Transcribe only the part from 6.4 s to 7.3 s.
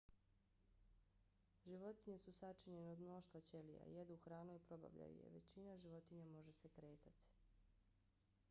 se kretati